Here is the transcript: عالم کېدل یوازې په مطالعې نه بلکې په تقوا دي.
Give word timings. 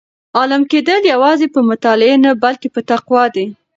عالم 0.37 0.61
کېدل 0.71 1.01
یوازې 1.13 1.47
په 1.53 1.59
مطالعې 1.69 2.15
نه 2.25 2.31
بلکې 2.43 2.67
په 2.75 2.81
تقوا 2.89 3.23
دي. 3.35 3.45